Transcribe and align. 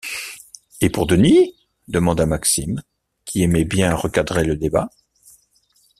Et 0.79 0.89
pour 0.89 1.05
Denis? 1.05 1.53
demanda 1.87 2.25
Maxime, 2.25 2.81
qui 3.23 3.43
aimait 3.43 3.65
bien 3.65 3.93
recadrer 3.93 4.43
le 4.45 4.55
débat. 4.55 4.89